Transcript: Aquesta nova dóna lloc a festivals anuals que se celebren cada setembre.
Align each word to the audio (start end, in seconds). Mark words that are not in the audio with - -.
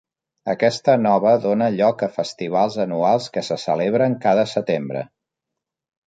Aquesta 0.51 0.93
nova 1.01 1.33
dóna 1.41 1.67
lloc 1.75 1.99
a 2.07 2.09
festivals 2.15 2.77
anuals 2.85 3.27
que 3.35 3.43
se 3.49 3.57
celebren 3.65 4.15
cada 4.25 4.47
setembre. 4.55 5.05